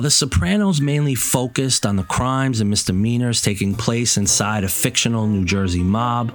[0.00, 5.26] While The Sopranos mainly focused on the crimes and misdemeanors taking place inside a fictional
[5.26, 6.32] New Jersey mob,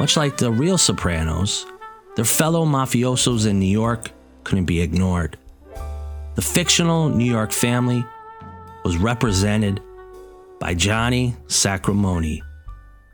[0.00, 1.66] much like the real Sopranos,
[2.16, 4.10] their fellow mafiosos in New York
[4.42, 5.38] couldn't be ignored.
[6.34, 8.04] The fictional New York family
[8.82, 9.80] was represented
[10.58, 12.40] by Johnny Sacrimoni,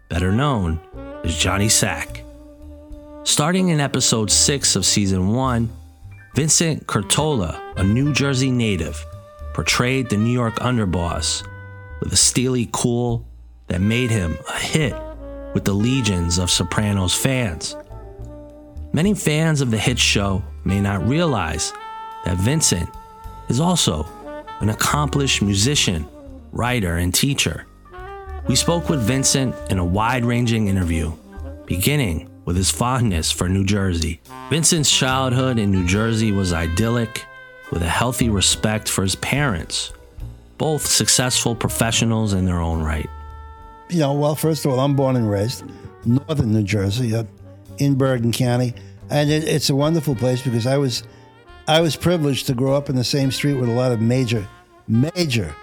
[0.09, 0.81] better known
[1.23, 2.23] as Johnny Sack.
[3.25, 5.69] Starting in episode 6 of season 1,
[6.35, 9.05] Vincent Curatola, a New Jersey native,
[9.57, 11.43] portrayed the New York underboss
[12.01, 13.27] with a steely cool
[13.69, 14.95] that made him a hit
[15.55, 17.75] with the legions of Sopranos fans.
[18.93, 21.73] Many fans of the hit show may not realize
[22.27, 22.87] that Vincent
[23.49, 24.07] is also
[24.61, 26.07] an accomplished musician,
[26.53, 27.65] writer, and teacher.
[28.49, 31.15] We spoke with Vincent in a wide ranging interview,
[31.65, 34.21] beginning with his fondness for New Jersey.
[34.51, 37.25] Vincent's childhood in New Jersey was idyllic
[37.71, 39.93] with a healthy respect for his parents,
[40.59, 43.09] both successful professionals in their own right.
[43.89, 45.65] You know, well, first of all, I'm born and raised
[46.05, 47.25] northern New Jersey, uh,
[47.79, 48.75] in Bergen County,
[49.11, 51.03] and it, it's a wonderful place because I was,
[51.69, 54.47] I was privileged to grow up in the same street with a lot of major,
[54.89, 55.55] major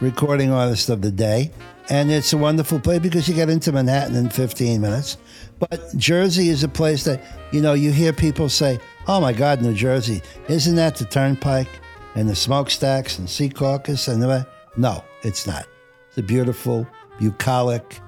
[0.00, 1.50] recording artists of the day,
[1.90, 5.18] and it's a wonderful place because you get into Manhattan in 15 minutes.
[5.58, 9.62] But Jersey is a place that you know you hear people say, Oh my God,
[9.62, 11.68] New Jersey, isn't that the turnpike
[12.14, 15.66] and the smokestacks and Secaucus and the no, it's not.
[16.08, 16.86] It's a beautiful,
[17.20, 18.00] bucolic.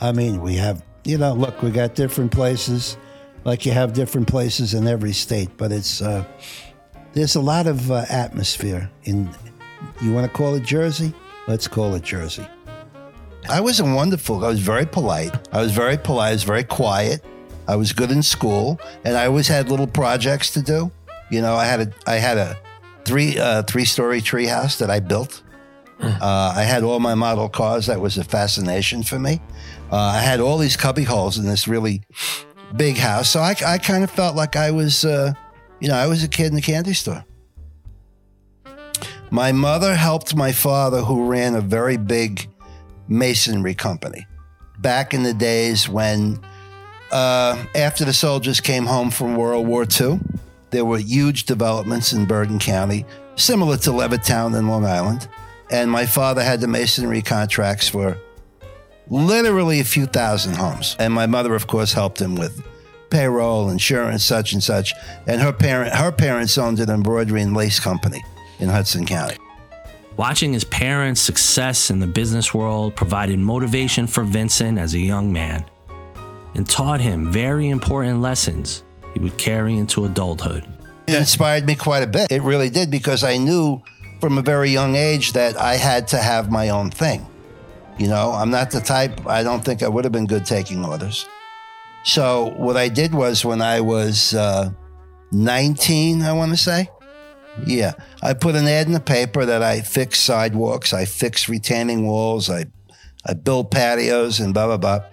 [0.00, 2.96] I mean, we have you know, look, we got different places,
[3.44, 6.24] like you have different places in every state, but it's uh,
[7.12, 9.28] there's a lot of uh, atmosphere in.
[10.00, 11.12] You want to call it Jersey?
[11.48, 12.46] Let's call it Jersey.
[13.48, 14.44] I was a wonderful.
[14.44, 15.34] I was very polite.
[15.52, 16.30] I was very polite.
[16.30, 17.24] I was very quiet.
[17.68, 20.90] I was good in school, and I always had little projects to do.
[21.30, 22.56] You know, I had a I had a
[23.04, 25.42] three uh, three story tree house that I built.
[26.00, 27.86] Uh, I had all my model cars.
[27.86, 29.40] That was a fascination for me.
[29.90, 32.02] Uh, I had all these cubby holes in this really
[32.76, 35.32] big house, so I, I kind of felt like I was, uh,
[35.78, 37.24] you know, I was a kid in the candy store.
[39.30, 42.48] My mother helped my father, who ran a very big
[43.12, 44.26] masonry company
[44.82, 46.40] back in the days when
[47.12, 50.18] uh, after the soldiers came home from World War II,
[50.70, 53.04] there were huge developments in Bergen County,
[53.36, 55.28] similar to Levittown in Long Island.
[55.70, 58.18] And my father had the masonry contracts for
[59.08, 60.96] literally a few thousand homes.
[60.98, 62.66] And my mother, of course, helped him with
[63.10, 64.92] payroll, insurance, such and such.
[65.26, 68.22] And her parent, her parents owned an embroidery and lace company
[68.58, 69.36] in Hudson County.
[70.16, 75.32] Watching his parents' success in the business world provided motivation for Vincent as a young
[75.32, 75.64] man
[76.54, 78.84] and taught him very important lessons
[79.14, 80.66] he would carry into adulthood.
[81.06, 82.30] It inspired me quite a bit.
[82.30, 83.82] It really did because I knew
[84.20, 87.26] from a very young age that I had to have my own thing.
[87.98, 90.84] You know, I'm not the type, I don't think I would have been good taking
[90.84, 91.26] orders.
[92.04, 94.70] So, what I did was when I was uh,
[95.30, 96.88] 19, I want to say,
[97.66, 97.92] yeah,
[98.22, 102.48] I put an ad in the paper that I fix sidewalks, I fix retaining walls,
[102.48, 102.66] I,
[103.26, 105.04] I build patios, and blah, blah, blah.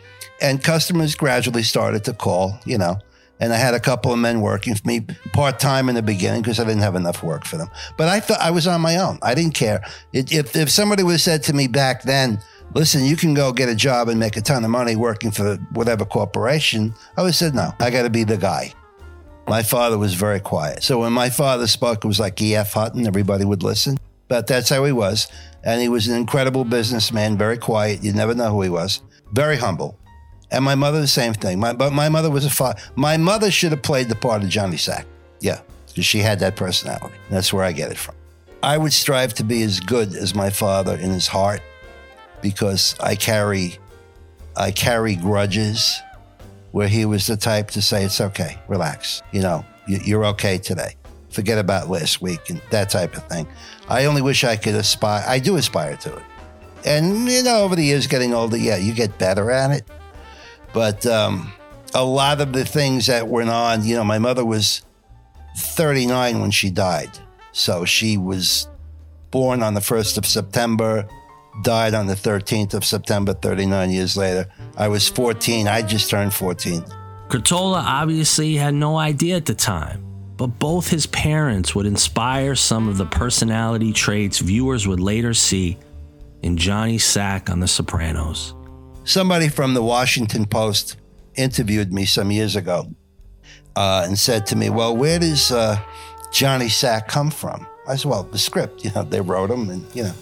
[0.42, 3.00] And customers gradually started to call, you know.
[3.42, 5.02] And I had a couple of men working for me
[5.32, 7.70] part time in the beginning because I didn't have enough work for them.
[7.98, 9.18] But I thought I was on my own.
[9.22, 9.82] I didn't care.
[10.12, 12.42] It, if, if somebody would have said to me back then,
[12.74, 15.56] listen, you can go get a job and make a ton of money working for
[15.72, 18.74] whatever corporation, I would have said, no, I got to be the guy.
[19.50, 20.84] My father was very quiet.
[20.84, 22.74] So when my father spoke, it was like E.F.
[22.74, 23.98] Hutton, everybody would listen.
[24.28, 25.28] But that's how he was.
[25.64, 28.04] And he was an incredible businessman, very quiet.
[28.04, 29.02] You never know who he was.
[29.34, 29.98] Very humble.
[30.52, 31.60] And my mother, the same thing.
[31.60, 32.80] My, but my mother was a father.
[32.96, 35.08] My mother should have played the part of Johnny Sack.
[35.40, 37.16] Yeah, because she had that personality.
[37.32, 38.14] That's where I get it from.
[38.62, 41.62] I would strive to be as good as my father in his heart
[42.44, 43.80] because I carry,
[44.56, 46.00] I carry grudges
[46.72, 49.22] where he was the type to say, it's okay, relax.
[49.32, 50.96] You know, you're okay today.
[51.30, 53.48] Forget about last week and that type of thing.
[53.88, 55.24] I only wish I could aspire.
[55.28, 56.24] I do aspire to it.
[56.86, 59.88] And, you know, over the years getting older, yeah, you get better at it.
[60.74, 61.52] But um,
[61.94, 64.82] a lot of the things that went on, you know, my mother was
[65.58, 67.10] 39 when she died.
[67.52, 68.68] So she was
[69.32, 71.08] born on the 1st of September,
[71.64, 74.48] died on the 13th of September, 39 years later.
[74.78, 75.68] I was 14.
[75.68, 76.82] I just turned 14.
[77.30, 80.04] Curatola obviously had no idea at the time,
[80.36, 85.78] but both his parents would inspire some of the personality traits viewers would later see
[86.42, 88.56] in Johnny Sack on The Sopranos.
[89.04, 90.98] Somebody from the Washington Post
[91.36, 92.88] interviewed me some years ago
[93.76, 95.80] uh, and said to me, Well, where does uh,
[96.32, 97.66] Johnny Sack come from?
[97.88, 100.14] I said, well, the script, you know, they wrote him and, you know,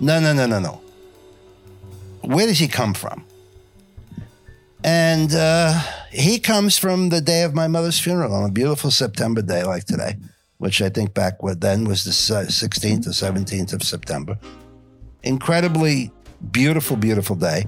[0.00, 0.81] no, no, no, no, no.
[2.22, 3.24] Where does he come from?
[4.84, 5.80] And uh,
[6.10, 9.84] he comes from the day of my mother's funeral on a beautiful September day like
[9.84, 10.16] today,
[10.58, 14.38] which I think back then was the 16th or 17th of September.
[15.22, 16.10] Incredibly
[16.50, 17.66] beautiful, beautiful day.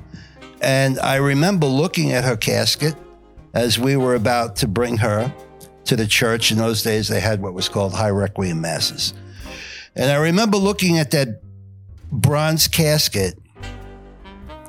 [0.61, 2.97] And I remember looking at her casket
[3.53, 5.33] as we were about to bring her
[5.85, 6.51] to the church.
[6.51, 9.15] In those days, they had what was called high requiem masses.
[9.95, 11.43] And I remember looking at that
[12.11, 13.39] bronze casket,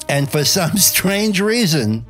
[0.10, 2.06] and for some strange reason,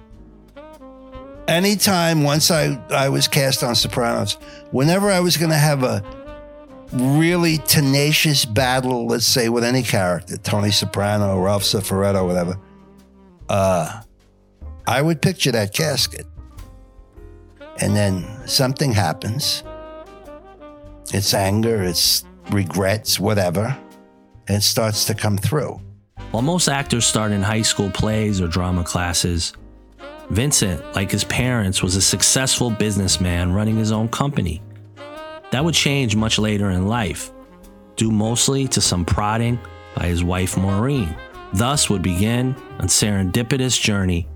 [1.48, 4.34] anytime once I, I was cast on Sopranos,
[4.72, 6.04] whenever I was going to have a
[6.92, 12.60] really tenacious battle, let's say with any character, Tony Soprano, Ralph Cifaretto, whatever,
[13.50, 14.02] uh,
[14.88, 16.26] I would picture that casket.
[17.82, 19.64] And then something happens.
[21.14, 23.78] It's anger, it's regrets, whatever.
[24.48, 25.82] And it starts to come through.
[26.32, 29.54] While most actors start in high school plays or drama classes,
[30.30, 34.62] Vincent, like his parents, was a successful businessman running his own company.
[35.52, 37.32] That would change much later in life,
[37.96, 39.60] due mostly to some prodding
[39.96, 41.16] by his wife Maureen.
[41.54, 44.28] Thus would begin a serendipitous journey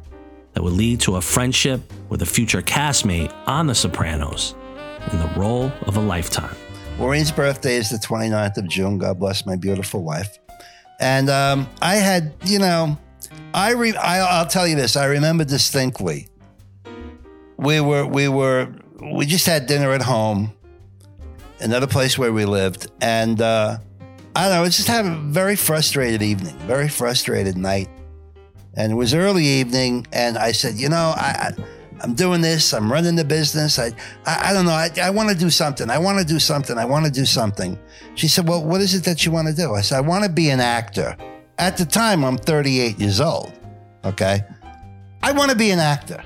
[0.54, 4.56] that would lead to a friendship with a future castmate on The Sopranos
[5.12, 6.56] in the role of a lifetime.
[6.98, 8.98] Maureen's birthday is the 29th of June.
[8.98, 10.38] God bless my beautiful wife.
[11.00, 12.98] And um, I had, you know,
[13.54, 14.96] I, re- I I'll tell you this.
[14.96, 16.28] I remember distinctly.
[17.58, 20.54] We were we were we just had dinner at home,
[21.60, 23.78] another place where we lived, and uh,
[24.36, 24.64] I don't know.
[24.64, 27.90] We just had a very frustrated evening, very frustrated night,
[28.76, 30.08] and it was early evening.
[30.14, 31.64] And I said, you know, I, I
[32.02, 32.74] I'm doing this.
[32.74, 33.78] I'm running the business.
[33.78, 33.88] I,
[34.26, 34.72] I, I don't know.
[34.72, 35.90] I, I want to do something.
[35.90, 36.78] I want to do something.
[36.78, 37.78] I want to do something.
[38.16, 39.74] She said, well, what is it that you want to do?
[39.74, 41.16] I said, I want to be an actor.
[41.58, 43.52] At the time, I'm 38 years old.
[44.06, 44.42] Okay.
[45.22, 46.24] I want to be an actor.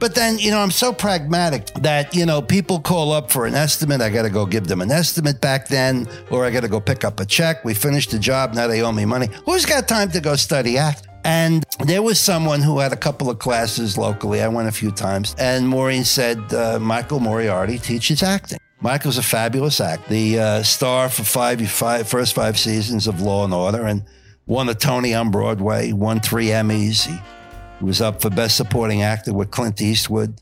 [0.00, 3.54] But then, you know, I'm so pragmatic that, you know, people call up for an
[3.54, 4.00] estimate.
[4.00, 6.80] I got to go give them an estimate back then, or I got to go
[6.80, 7.64] pick up a check.
[7.64, 8.54] We finished the job.
[8.54, 9.28] Now they owe me money.
[9.46, 11.06] Who's got time to go study act?
[11.24, 14.42] And there was someone who had a couple of classes locally.
[14.42, 15.34] I went a few times.
[15.38, 18.58] And Maureen said, uh, Michael Moriarty teaches acting.
[18.80, 23.44] Michael's a fabulous actor, the uh, star for five, five, first five seasons of Law
[23.44, 24.04] and Order, and
[24.46, 27.06] won a Tony on Broadway, won three Emmys.
[27.06, 30.40] He was up for Best Supporting Actor with Clint Eastwood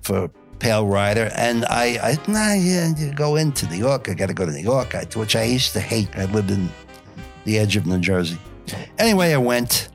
[0.00, 0.30] for
[0.60, 1.30] Pale Rider.
[1.36, 4.08] And I, I nah, yeah, go into New York.
[4.08, 6.08] I got to go to New York, which I used to hate.
[6.16, 6.70] I lived in
[7.44, 8.38] the edge of New Jersey.
[8.98, 9.88] Anyway, I went.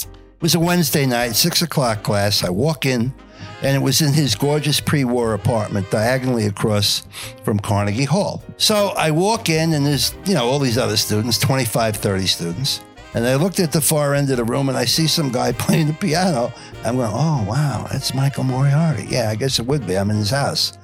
[0.00, 2.42] It was a Wednesday night, six o'clock class.
[2.42, 3.14] I walk in,
[3.62, 7.02] and it was in his gorgeous pre war apartment diagonally across
[7.44, 8.42] from Carnegie Hall.
[8.56, 12.80] So I walk in, and there's, you know, all these other students 25, 30 students.
[13.14, 15.52] And I looked at the far end of the room and I see some guy
[15.58, 16.52] playing the piano.
[16.84, 19.06] I'm going, oh, wow, that's Michael Moriarty.
[19.08, 19.96] Yeah, I guess it would be.
[19.96, 20.78] I'm in his house.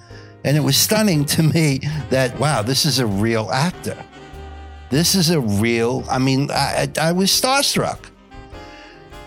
[0.44, 1.80] And it was stunning to me
[2.10, 3.96] that, wow, this is a real actor.
[4.90, 7.98] This is a real, I mean, I, I was starstruck.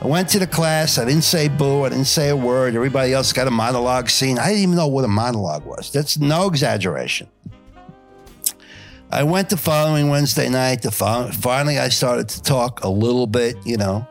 [0.01, 0.97] I went to the class.
[0.97, 1.83] I didn't say boo.
[1.83, 2.73] I didn't say a word.
[2.73, 4.39] Everybody else got a monologue scene.
[4.39, 5.91] I didn't even know what a monologue was.
[5.91, 7.27] That's no exaggeration.
[9.11, 10.81] I went the following Wednesday night.
[10.81, 14.07] The following, finally, I started to talk a little bit, you know.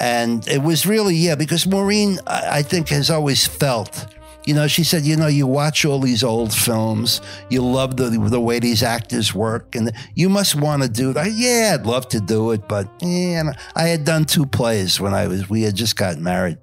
[0.00, 4.06] And it was really, yeah, because Maureen, I, I think, has always felt
[4.46, 8.10] you know, she said, you know, you watch all these old films, you love the
[8.10, 11.32] the way these actors work, and you must want to do that.
[11.32, 15.26] Yeah, I'd love to do it, but yeah, I had done two plays when I
[15.26, 16.58] was we had just gotten married,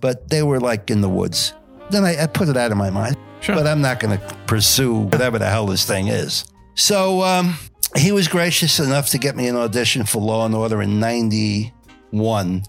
[0.00, 1.52] but they were like in the woods.
[1.90, 3.16] Then I, I put it out of my mind.
[3.40, 3.54] Sure.
[3.54, 6.46] But I'm not going to pursue whatever the hell this thing is.
[6.74, 7.58] So um,
[7.94, 12.62] he was gracious enough to get me an audition for Law and Order in '91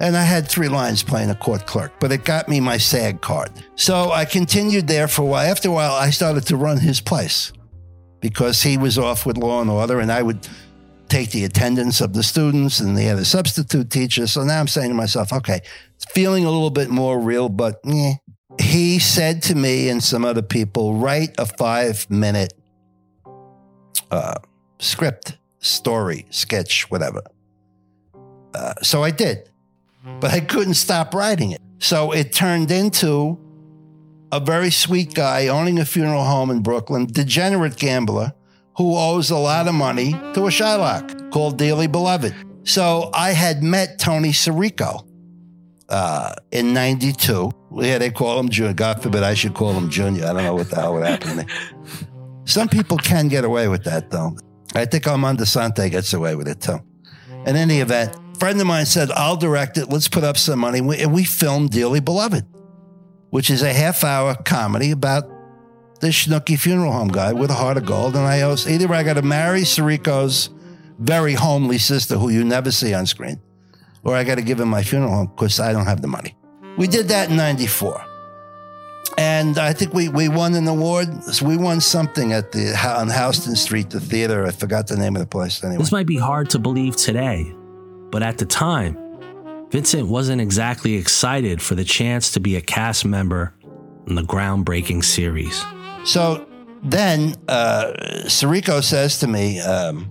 [0.00, 3.20] and I had three lines playing a court clerk, but it got me my SAG
[3.20, 3.50] card.
[3.76, 5.48] So I continued there for a while.
[5.48, 7.52] After a while, I started to run his place
[8.20, 10.48] because he was off with law and order, and I would
[11.08, 14.32] take the attendance of the students, and the other substitute teachers.
[14.32, 15.60] So now I'm saying to myself, okay,
[15.96, 18.14] it's feeling a little bit more real, but eh.
[18.60, 22.52] He said to me and some other people, write a five minute
[24.10, 24.34] uh,
[24.78, 27.22] script, story, sketch, whatever.
[28.54, 29.49] Uh, so I did
[30.20, 31.60] but I couldn't stop writing it.
[31.78, 33.38] So it turned into
[34.32, 38.32] a very sweet guy owning a funeral home in Brooklyn, degenerate gambler
[38.76, 42.34] who owes a lot of money to a Shylock called Dearly Beloved.
[42.64, 45.06] So I had met Tony Sirico
[45.88, 47.50] uh, in 92.
[47.76, 48.72] Yeah, they call him Junior.
[48.72, 50.24] God forbid I should call him Junior.
[50.24, 51.44] I don't know what the hell would happen to me.
[52.44, 54.36] Some people can get away with that, though.
[54.74, 56.78] I think Armand Assante gets away with it, too.
[57.46, 59.88] In any event, a friend of mine said, I'll direct it.
[59.88, 60.78] Let's put up some money.
[60.78, 62.44] And we filmed Dearly Beloved,
[63.30, 65.24] which is a half hour comedy about
[66.00, 68.14] this Schnooky funeral home guy with a heart of gold.
[68.14, 70.50] And I also, either I got to marry Sirico's
[70.98, 73.40] very homely sister who you never see on screen,
[74.04, 76.36] or I got to give him my funeral home because I don't have the money.
[76.76, 78.04] We did that in 94.
[79.18, 81.22] And I think we, we won an award.
[81.24, 84.46] So we won something at the on Houston Street, the theater.
[84.46, 85.82] I forgot the name of the place anyway.
[85.82, 87.54] This might be hard to believe today,
[88.10, 88.96] but at the time,
[89.70, 93.54] Vincent wasn't exactly excited for the chance to be a cast member
[94.06, 95.64] in the groundbreaking series.
[96.04, 96.46] So
[96.82, 97.92] then uh,
[98.24, 100.10] Sirico says to me um,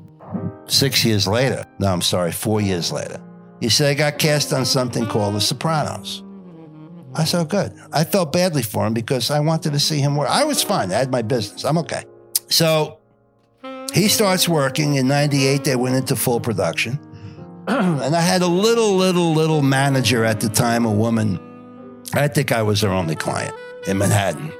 [0.68, 3.22] six years later, no, I'm sorry, four years later,
[3.60, 6.24] he said, I got cast on something called The Sopranos.
[7.16, 7.74] I said, oh, good.
[7.92, 10.30] I felt badly for him because I wanted to see him work.
[10.30, 10.92] I was fine.
[10.92, 11.66] I had my business.
[11.66, 12.06] I'm okay.
[12.50, 13.00] So
[13.94, 14.96] he starts working.
[14.96, 17.00] In 98, they went into full production.
[17.68, 21.40] and I had a little, little, little manager at the time, a woman.
[22.14, 23.56] I think I was her only client
[23.88, 24.52] in Manhattan.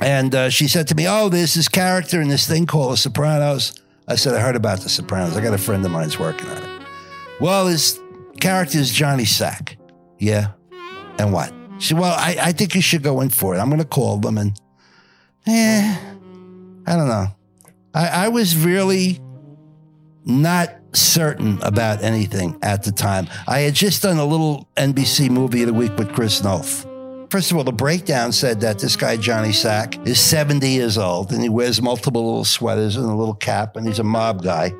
[0.00, 2.96] And uh, she said to me, Oh, there's this character in this thing called The
[2.96, 3.80] Sopranos.
[4.08, 5.36] I said, I heard about The Sopranos.
[5.36, 6.86] I got a friend of mine's working on it.
[7.40, 8.00] Well, his
[8.40, 9.76] character is Johnny Sack.
[10.18, 10.52] Yeah.
[11.18, 11.52] And what?
[11.78, 13.58] She Well, I, I think you should go in for it.
[13.58, 14.38] I'm going to call them.
[14.38, 14.58] And,
[15.46, 15.96] eh,
[16.86, 17.26] I don't know.
[17.94, 19.20] I, I was really
[20.24, 23.28] not certain about anything at the time.
[23.46, 26.86] I had just done a little NBC movie of the week with Chris Noth.
[27.30, 31.32] First of all, the breakdown said that this guy, Johnny Sack, is 70 years old
[31.32, 34.72] and he wears multiple little sweaters and a little cap and he's a mob guy.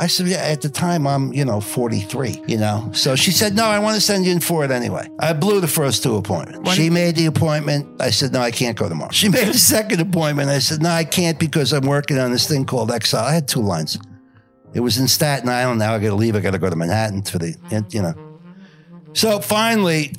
[0.00, 2.88] I said, yeah, at the time, I'm, you know, 43, you know?
[2.92, 5.08] So she said, no, I want to send you in for it anyway.
[5.18, 6.72] I blew the first two appointments.
[6.74, 8.00] She made the appointment.
[8.00, 9.10] I said, no, I can't go tomorrow.
[9.10, 10.50] She made the second appointment.
[10.50, 13.24] I said, no, I can't because I'm working on this thing called Exile.
[13.24, 13.98] I had two lines.
[14.72, 15.80] It was in Staten Island.
[15.80, 16.36] Now I got to leave.
[16.36, 17.56] I got to go to Manhattan for the,
[17.90, 18.14] you know.
[19.14, 20.14] So finally,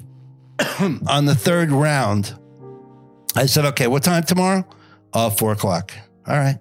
[1.08, 2.38] on the third round,
[3.36, 4.68] I said, okay, what time tomorrow?
[5.14, 5.94] Uh, four o'clock.
[6.28, 6.58] All right.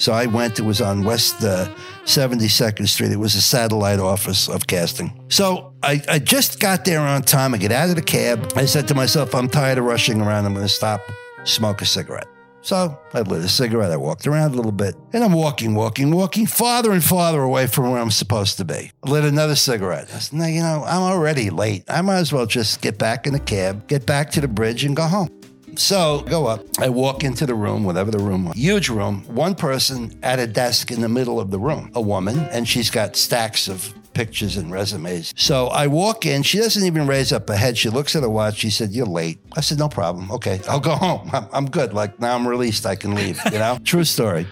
[0.00, 0.58] So I went.
[0.58, 1.68] It was on West uh,
[2.04, 3.12] 72nd Street.
[3.12, 5.12] It was a satellite office of casting.
[5.28, 7.52] So I, I just got there on time.
[7.52, 8.50] I get out of the cab.
[8.56, 10.46] I said to myself, I'm tired of rushing around.
[10.46, 11.02] I'm going to stop,
[11.44, 12.28] smoke a cigarette.
[12.62, 13.90] So I lit a cigarette.
[13.90, 14.94] I walked around a little bit.
[15.12, 18.92] And I'm walking, walking, walking farther and farther away from where I'm supposed to be.
[19.04, 20.08] I lit another cigarette.
[20.14, 21.84] I said, no, you know, I'm already late.
[21.88, 24.82] I might as well just get back in the cab, get back to the bridge,
[24.84, 25.28] and go home.
[25.76, 26.64] So go up.
[26.78, 28.56] I walk into the room, whatever the room was.
[28.56, 29.22] Huge room.
[29.34, 32.90] One person at a desk in the middle of the room, a woman, and she's
[32.90, 35.32] got stacks of pictures and resumes.
[35.36, 36.42] So I walk in.
[36.42, 37.78] She doesn't even raise up her head.
[37.78, 38.58] She looks at her watch.
[38.58, 39.40] She said, You're late.
[39.56, 40.30] I said, No problem.
[40.30, 41.30] Okay, I'll go home.
[41.32, 41.92] I'm, I'm good.
[41.92, 42.86] Like now I'm released.
[42.86, 43.40] I can leave.
[43.46, 43.78] You know?
[43.84, 44.46] True story.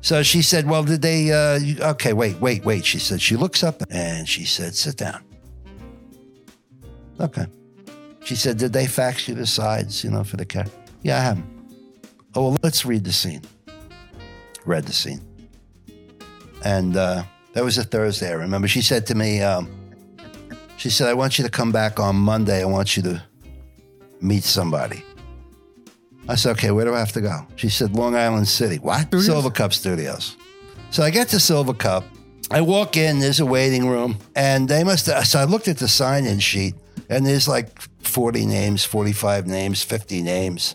[0.00, 2.84] So she said, Well, did they, uh, you, okay, wait, wait, wait.
[2.84, 5.22] She said, She looks up and she said, Sit down.
[7.20, 7.46] Okay.
[8.24, 10.64] She said, Did they fax you the sides, you know, for the car?
[11.02, 11.66] Yeah, I have 'em.
[12.34, 13.42] Oh, well, let's read the scene.
[14.64, 15.20] Read the scene.
[16.64, 18.68] And uh, that was a Thursday, I remember.
[18.68, 19.68] She said to me, um,
[20.76, 22.62] She said, I want you to come back on Monday.
[22.62, 23.22] I want you to
[24.20, 25.04] meet somebody.
[26.28, 27.46] I said, Okay, where do I have to go?
[27.56, 28.76] She said, Long Island City.
[28.76, 29.10] What?
[29.10, 30.36] Silvercup Studios.
[30.90, 32.04] So I get to Silvercup.
[32.50, 35.26] I walk in, there's a waiting room, and they must have.
[35.26, 36.74] So I looked at the sign in sheet,
[37.08, 37.78] and there's like
[38.12, 40.74] 40 names, 45 names, 50 names.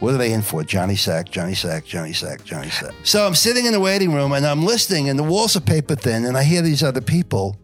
[0.00, 0.64] What are they in for?
[0.64, 2.92] Johnny Sack, Johnny Sack, Johnny Sack, Johnny Sack.
[3.04, 5.94] So I'm sitting in the waiting room and I'm listening, and the walls are paper
[5.94, 7.56] thin, and I hear these other people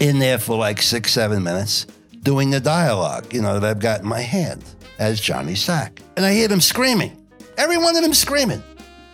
[0.00, 1.86] in there for like six, seven minutes
[2.24, 4.64] doing the dialogue, you know, that I've got in my hand
[4.98, 6.00] as Johnny Sack.
[6.16, 7.24] And I hear them screaming.
[7.56, 8.62] Every one of them screaming.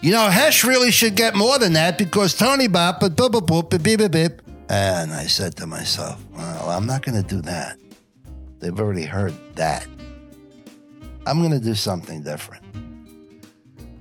[0.01, 3.47] You know, Hesh really should get more than that because Tony Bop, but boop, boop,
[3.47, 4.41] boop, beep, beep, beep.
[4.71, 7.77] And I said to myself, well, I'm not going to do that.
[8.61, 9.87] They've already heard that.
[11.26, 12.64] I'm going to do something different.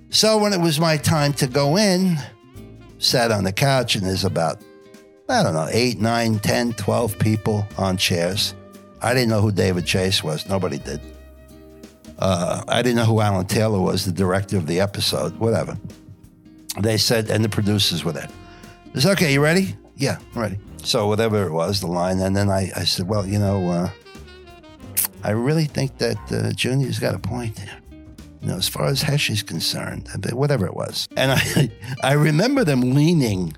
[0.09, 2.17] So when it was my time to go in,
[2.97, 4.61] sat on the couch and there's about,
[5.27, 8.53] I don't know, eight, nine, 10, 12 people on chairs.
[9.01, 10.47] I didn't know who David Chase was.
[10.49, 10.99] Nobody did.
[12.17, 15.77] Uh, I didn't know who Alan Taylor was, the director of the episode, whatever.
[16.79, 18.27] They said, and the producers were there.
[18.95, 19.75] Said, okay, you ready?
[19.95, 20.57] Yeah, I'm ready.
[20.83, 22.19] So whatever it was, the line.
[22.19, 23.89] And then I, I said, well, you know, uh,
[25.23, 27.79] I really think that uh, Junior's got a point there.
[28.41, 31.07] You know, as far as Hesh is concerned, whatever it was.
[31.17, 31.71] And I,
[32.03, 33.53] I remember them leaning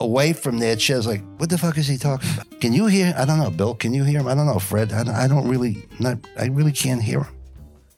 [0.00, 2.60] away from their chairs, like, what the fuck is he talking about?
[2.60, 3.14] Can you hear?
[3.16, 3.74] I don't know, Bill.
[3.74, 4.28] Can you hear him?
[4.28, 4.92] I don't know, Fred.
[4.92, 7.34] I don't, I don't really, not, I really can't hear him.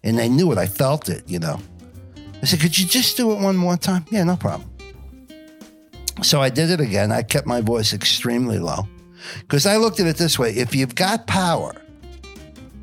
[0.03, 0.59] And they knew it.
[0.59, 1.61] I felt it, you know.
[2.43, 4.05] I said, Could you just do it one more time?
[4.11, 4.69] Yeah, no problem.
[6.23, 7.13] So I did it again.
[7.13, 8.89] I kept my voice extremely low
[9.41, 11.75] because I looked at it this way if you've got power,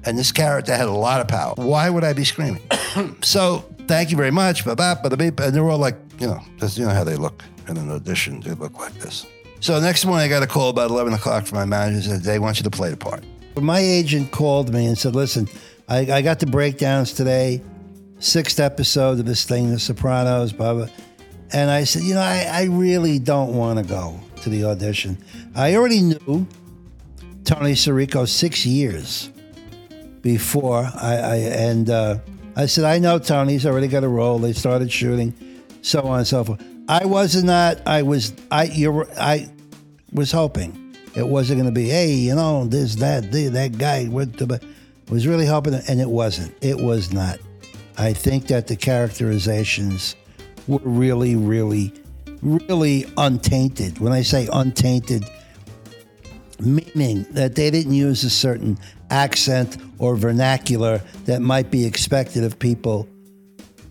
[0.09, 2.61] and this character had a lot of power, why would I be screaming?
[3.21, 4.65] so thank you very much.
[4.65, 8.41] And they're all like, you know, just, you know how they look in an audition.
[8.41, 9.27] They look like this.
[9.59, 12.01] So next morning, I got a call about 11 o'clock from my manager.
[12.01, 13.23] Said they want you to play the part.
[13.55, 15.47] My agent called me and said, listen,
[15.87, 17.61] I, I got the breakdowns today,
[18.19, 20.87] sixth episode of this thing, The Sopranos, blah, blah.
[21.51, 25.17] And I said, you know, I, I really don't want to go to the audition.
[25.55, 26.47] I already knew
[27.43, 29.29] Tony Sirico six years
[30.21, 32.19] before I, I and uh,
[32.55, 34.39] I said, I know Tony's already got a role.
[34.39, 35.33] They started shooting,
[35.81, 36.61] so on and so forth.
[36.87, 37.85] I was not.
[37.87, 38.33] I was.
[38.51, 38.63] I.
[38.63, 39.05] You.
[39.17, 39.49] I
[40.11, 41.87] was hoping it wasn't going to be.
[41.87, 44.59] Hey, you know, this, that, this, that guy went to.
[45.09, 46.55] Was really hoping, and it wasn't.
[46.61, 47.39] It was not.
[47.97, 50.15] I think that the characterizations
[50.67, 51.93] were really, really,
[52.41, 53.99] really untainted.
[53.99, 55.25] When I say untainted,
[56.61, 58.77] meaning that they didn't use a certain
[59.09, 63.07] accent or vernacular that might be expected of people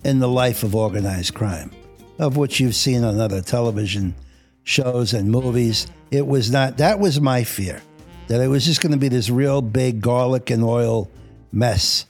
[0.05, 1.71] in the life of organized crime,
[2.19, 4.15] of which you've seen on other television
[4.63, 5.87] shows and movies.
[6.11, 7.81] It was not, that was my fear,
[8.29, 11.11] that it was just going to be this real big garlic and oil
[11.53, 12.07] mess.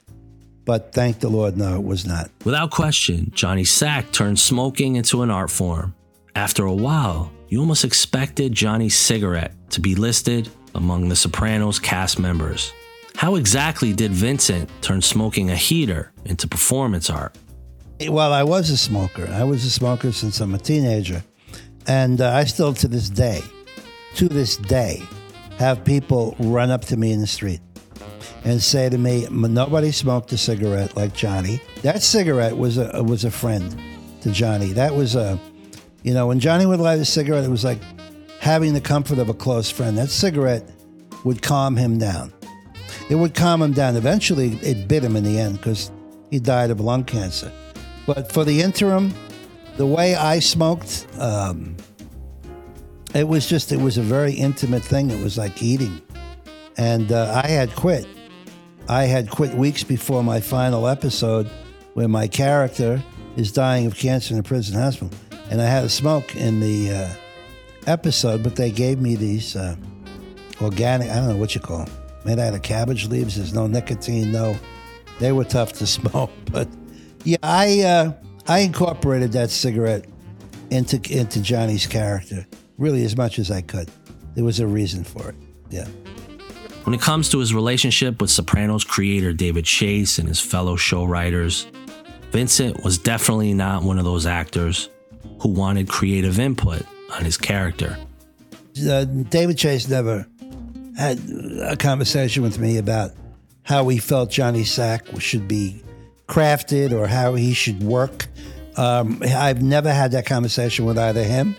[0.65, 2.31] But thank the Lord, no, it was not.
[2.45, 5.95] Without question, Johnny Sack turned smoking into an art form.
[6.35, 12.19] After a while, you almost expected Johnny's cigarette to be listed among the Sopranos cast
[12.19, 12.73] members.
[13.17, 17.37] How exactly did Vincent turn smoking a heater into performance art?
[18.09, 19.29] Well, I was a smoker.
[19.33, 21.25] I was a smoker since I'm a teenager.
[21.89, 23.43] And uh, I still, to this day,
[24.15, 25.03] to this day,
[25.59, 27.61] have people run up to me in the street
[28.45, 33.25] and say to me, "Nobody smoked a cigarette like Johnny." That cigarette was a was
[33.25, 33.77] a friend
[34.21, 34.73] to Johnny.
[34.75, 35.41] That was a,
[36.05, 37.81] you know, when Johnny would light a cigarette, it was like
[38.41, 39.99] having the comfort of a close friend.
[39.99, 40.71] That cigarette
[41.25, 42.33] would calm him down
[43.09, 43.97] it would calm him down.
[43.97, 45.91] Eventually, it bit him in the end because
[46.31, 47.51] he died of lung cancer.
[48.07, 49.15] But for the interim,
[49.77, 51.77] the way I smoked, um,
[53.15, 55.11] it was just, it was a very intimate thing.
[55.11, 56.01] It was like eating.
[56.77, 58.07] And uh, I had quit.
[58.89, 61.51] I had quit weeks before my final episode
[61.95, 63.03] where my character
[63.37, 65.11] is dying of cancer in a prison hospital.
[65.51, 67.09] And I had a smoke in the uh,
[67.89, 69.75] episode, but they gave me these uh,
[70.61, 71.91] organic, I don't know what you call them
[72.25, 73.37] made out of cabbage leaves.
[73.37, 74.57] There's no nicotine, no.
[75.19, 76.69] They were tough to smoke, but
[77.25, 78.13] yeah, I uh,
[78.47, 80.07] I incorporated that cigarette
[80.71, 82.47] into into Johnny's character
[82.77, 83.91] really as much as I could.
[84.35, 85.35] There was a reason for it.
[85.71, 85.89] Yeah.
[86.85, 91.05] When it comes to his relationship with Sopranos creator David Chase and his fellow show
[91.05, 91.67] writers,
[92.31, 94.89] Vincent was definitely not one of those actors
[95.41, 97.97] who wanted creative input on his character.
[98.89, 100.27] Uh, David Chase never
[100.97, 101.19] had
[101.63, 103.13] a conversation with me about
[103.63, 105.83] how he felt Johnny Sack should be
[106.27, 108.27] crafted or how he should work.
[108.77, 111.57] Um, I've never had that conversation with either him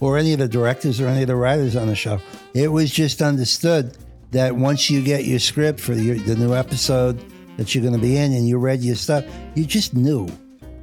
[0.00, 2.20] or any of the directors or any of the writers on the show.
[2.54, 3.96] It was just understood
[4.32, 7.22] that once you get your script for your, the new episode
[7.56, 10.28] that you're going to be in and you read your stuff, you just knew.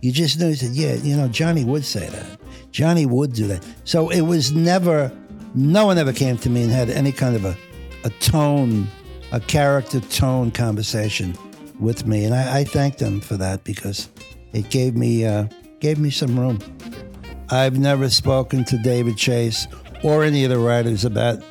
[0.02, 0.48] You just knew.
[0.48, 2.40] You said, yeah, you know, Johnny would say that.
[2.74, 3.66] Johnny would do that.
[3.86, 5.10] So it was never,
[5.56, 7.56] no one ever came to me and had any kind of a
[8.04, 8.88] a tone,
[9.32, 11.36] a character tone conversation
[11.80, 14.10] with me, and I, I thank them for that because
[14.52, 15.48] it gave me uh,
[15.80, 16.60] gave me some room.
[17.50, 19.68] I've never spoken to David Chase
[20.04, 21.44] or any of the writers about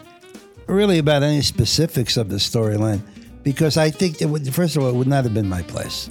[0.66, 3.00] really about any specifics of the storyline
[3.42, 6.10] because I think it would, first of all, it would not have been my place.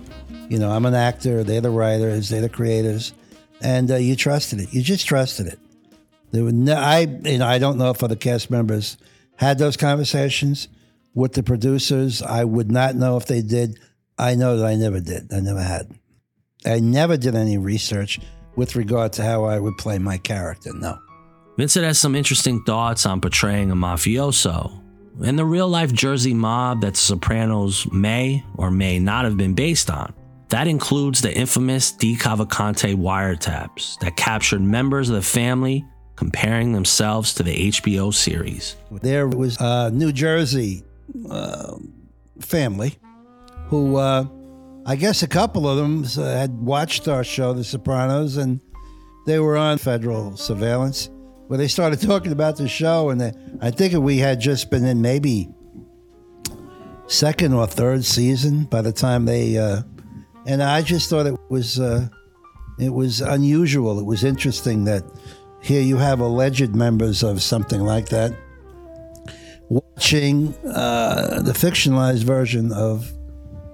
[0.49, 3.13] You know, I'm an actor; they're the writers, they're the creators,
[3.61, 4.73] and uh, you trusted it.
[4.73, 5.59] You just trusted it.
[6.31, 8.97] There were no, I, you know, I don't know if other cast members
[9.37, 10.67] had those conversations
[11.13, 12.21] with the producers.
[12.21, 13.79] I would not know if they did.
[14.17, 15.33] I know that I never did.
[15.33, 15.91] I never had.
[16.65, 18.19] I never did any research
[18.55, 20.71] with regard to how I would play my character.
[20.73, 20.99] No.
[21.57, 24.81] Vincent has some interesting thoughts on portraying a mafioso
[25.23, 29.89] and the real life Jersey mob that Sopranos may or may not have been based
[29.89, 30.13] on.
[30.51, 35.85] That includes the infamous DeCavalcante wiretaps that captured members of the family
[36.17, 38.75] comparing themselves to the HBO series.
[38.91, 40.83] There was a New Jersey
[41.29, 41.77] uh,
[42.41, 42.97] family
[43.67, 44.25] who, uh,
[44.85, 48.59] I guess a couple of them uh, had watched our show, The Sopranos, and
[49.25, 51.09] they were on federal surveillance
[51.47, 53.09] where they started talking about the show.
[53.09, 55.47] And they, I think we had just been in maybe
[57.07, 59.83] second or third season by the time they, uh,
[60.45, 62.07] and I just thought it was uh,
[62.79, 63.99] It was unusual.
[63.99, 65.03] It was interesting that
[65.61, 68.33] here you have alleged members of something like that
[69.69, 73.09] watching uh, the fictionalized version of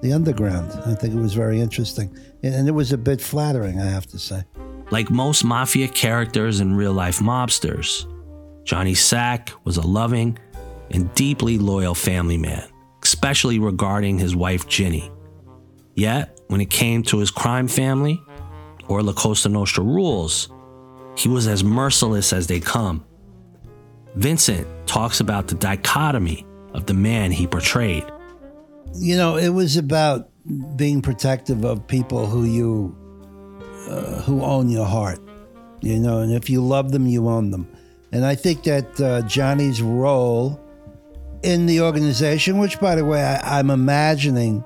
[0.01, 0.71] the underground.
[0.85, 2.15] I think it was very interesting.
[2.43, 4.43] And it was a bit flattering, I have to say.
[4.91, 8.05] Like most mafia characters and real life mobsters,
[8.65, 10.37] Johnny Sack was a loving
[10.91, 12.67] and deeply loyal family man,
[13.03, 15.09] especially regarding his wife Ginny.
[15.95, 18.21] Yet, when it came to his crime family,
[18.87, 20.49] or La Costa Nostra rules,
[21.15, 23.03] he was as merciless as they come.
[24.15, 28.05] Vincent talks about the dichotomy of the man he portrayed.
[28.95, 30.29] You know, it was about
[30.75, 32.95] being protective of people who you
[33.89, 35.19] uh, who own your heart.
[35.81, 37.67] You know, and if you love them, you own them.
[38.11, 40.59] And I think that uh, Johnny's role
[41.43, 44.63] in the organization, which, by the way, I, I'm imagining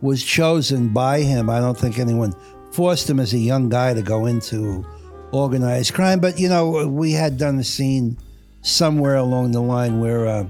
[0.00, 1.50] was chosen by him.
[1.50, 2.32] I don't think anyone
[2.72, 4.86] forced him as a young guy to go into
[5.32, 6.20] organized crime.
[6.20, 8.18] But, you know, we had done a scene
[8.62, 10.48] somewhere along the line where uh,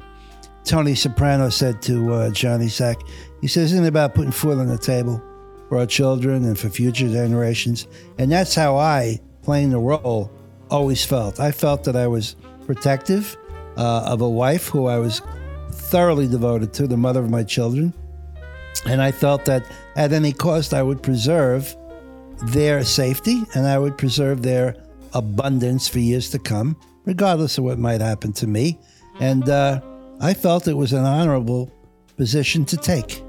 [0.64, 2.98] Tony Soprano said to uh, Johnny Sack,
[3.40, 5.22] he says, Isn't it about putting food on the table
[5.68, 7.86] for our children and for future generations?
[8.18, 10.30] And that's how I, playing the role,
[10.70, 11.40] always felt.
[11.40, 13.36] I felt that I was protective
[13.76, 15.22] uh, of a wife who I was
[15.70, 17.94] thoroughly devoted to, the mother of my children.
[18.86, 19.64] And I felt that
[19.96, 21.76] at any cost, I would preserve
[22.44, 24.76] their safety and I would preserve their
[25.12, 28.78] abundance for years to come, regardless of what might happen to me.
[29.20, 29.80] And uh,
[30.20, 31.70] I felt it was an honorable
[32.16, 33.22] position to take.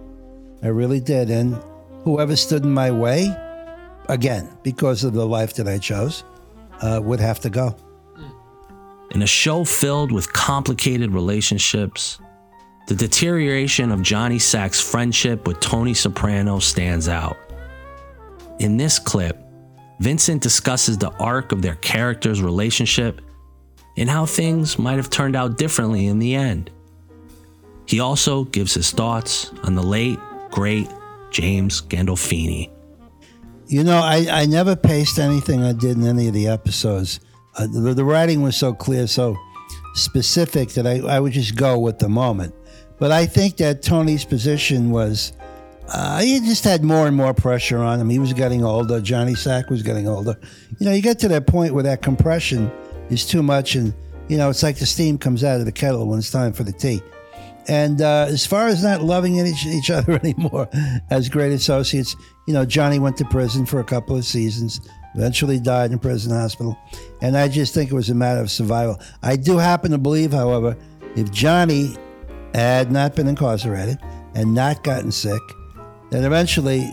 [0.61, 1.29] I really did.
[1.29, 1.61] And
[2.03, 3.35] whoever stood in my way,
[4.07, 6.23] again, because of the life that I chose,
[6.81, 7.75] uh, would have to go.
[9.11, 12.19] In a show filled with complicated relationships,
[12.89, 17.37] the deterioration of Johnny Sack's friendship with Tony Soprano stands out.
[18.57, 19.37] In this clip,
[19.99, 23.21] Vincent discusses the arc of their characters' relationship
[23.95, 26.71] and how things might have turned out differently in the end.
[27.85, 30.17] He also gives his thoughts on the late,
[30.49, 30.89] great
[31.29, 32.71] James Gandolfini.
[33.67, 37.19] You know, I, I never paced anything I did in any of the episodes.
[37.55, 39.37] Uh, the, the, writing was so clear, so
[39.93, 42.55] specific that I, I would just go with the moment.
[42.99, 45.33] But I think that Tony's position was
[45.91, 48.09] uh, he just had more and more pressure on him.
[48.09, 49.01] He was getting older.
[49.01, 50.37] Johnny Sack was getting older.
[50.77, 52.71] You know, you get to that point where that compression
[53.09, 53.93] is too much, and
[54.27, 56.63] you know, it's like the steam comes out of the kettle when it's time for
[56.63, 57.01] the tea.
[57.67, 60.67] And uh, as far as not loving each, each other anymore
[61.09, 62.15] as great associates,
[62.47, 64.81] you know, Johnny went to prison for a couple of seasons,
[65.15, 66.77] eventually died in prison hospital.
[67.21, 68.99] And I just think it was a matter of survival.
[69.21, 70.75] I do happen to believe, however,
[71.15, 71.95] if Johnny
[72.53, 73.99] had not been incarcerated
[74.35, 75.41] and not gotten sick,
[76.09, 76.89] then eventually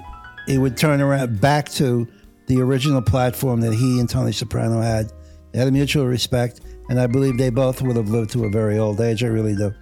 [0.48, 2.06] it would turn around back to
[2.46, 5.12] the original platform that he and Tony Soprano had.
[5.52, 8.50] They had a mutual respect, and I believe they both would have lived to a
[8.50, 9.24] very old age.
[9.24, 9.72] I really do.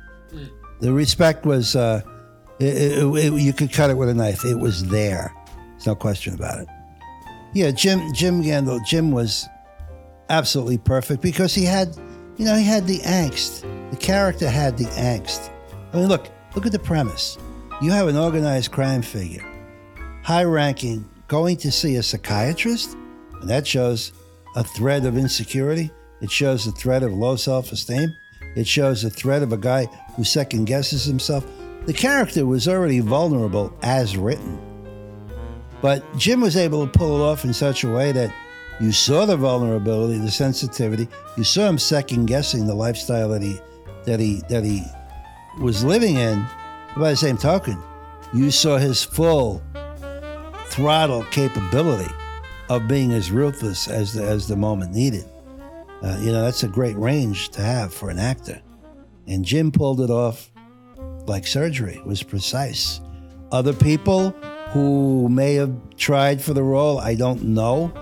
[0.81, 2.03] The respect was, uh,
[2.59, 4.45] it, it, it, you could cut it with a knife.
[4.45, 5.35] It was there.
[5.71, 6.69] There's no question about it.
[7.53, 9.47] Yeah, Jim Jim Gandol, Jim was
[10.29, 11.97] absolutely perfect because he had,
[12.37, 13.63] you know, he had the angst.
[13.91, 15.51] The character had the angst.
[15.95, 17.39] I mean, look, look at the premise.
[17.81, 19.47] You have an organized crime figure,
[20.25, 22.97] high ranking, going to see a psychiatrist,
[23.41, 24.11] and that shows
[24.57, 25.93] a threat of insecurity.
[26.21, 28.13] It shows a threat of low self esteem.
[28.57, 29.85] It shows a threat of a guy
[30.17, 31.47] who second guesses himself.
[31.87, 34.59] The character was already vulnerable as written.
[35.81, 38.35] But Jim was able to pull it off in such a way that
[38.81, 41.07] you saw the vulnerability, the sensitivity.
[41.37, 43.61] You saw him second guessing the lifestyle that he
[44.07, 44.83] that he that he
[45.59, 46.47] was living in.
[46.97, 47.83] By the same token,
[48.33, 49.62] you saw his full
[50.67, 52.12] throttle capability
[52.69, 55.25] of being as ruthless as the, as the moment needed.
[56.03, 58.61] Uh, you know, that's a great range to have for an actor.
[59.27, 60.51] And Jim pulled it off
[61.27, 63.01] like surgery, it was precise.
[63.51, 64.31] Other people
[64.71, 67.93] who may have tried for the role, I don't know.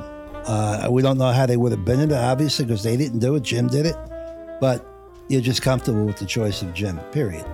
[0.44, 3.20] Uh, we don't know how they would have been in it, obviously, because they didn't
[3.20, 3.42] do it.
[3.42, 3.96] Jim did it.
[4.60, 4.84] But
[5.32, 7.44] you're just comfortable with the choice of Jim, period.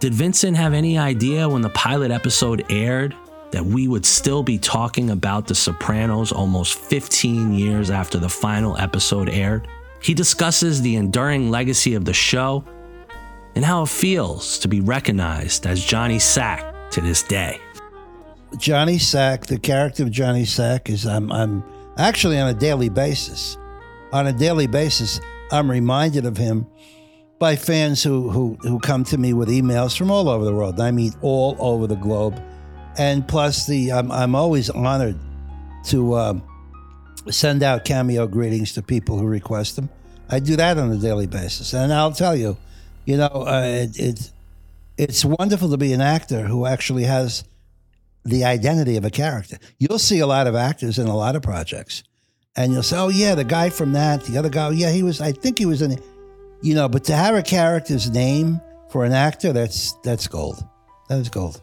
[0.00, 3.14] Did Vincent have any idea when the pilot episode aired
[3.54, 8.76] that we would still be talking about The Sopranos almost 15 years after the final
[8.78, 9.68] episode aired.
[10.02, 12.64] He discusses the enduring legacy of the show
[13.54, 17.60] and how it feels to be recognized as Johnny Sack to this day.
[18.58, 21.62] Johnny Sack, the character of Johnny Sack, is I'm, I'm
[21.96, 23.56] actually on a daily basis.
[24.12, 25.20] On a daily basis,
[25.54, 26.66] I'm reminded of him
[27.38, 30.80] by fans who, who, who come to me with emails from all over the world.
[30.80, 32.40] I mean, all over the globe
[32.96, 35.18] and plus the I'm, I'm always honored
[35.86, 36.34] to uh,
[37.30, 39.88] send out cameo greetings to people who request them.
[40.30, 42.56] I do that on a daily basis, and I'll tell you,
[43.04, 44.30] you know, uh, it, it
[44.96, 47.44] it's wonderful to be an actor who actually has
[48.24, 49.58] the identity of a character.
[49.78, 52.04] You'll see a lot of actors in a lot of projects,
[52.56, 55.20] and you'll say, "Oh yeah, the guy from that, the other guy, yeah, he was.
[55.20, 55.98] I think he was in."
[56.62, 60.64] You know, but to have a character's name for an actor, that's that's gold.
[61.08, 61.60] That is gold.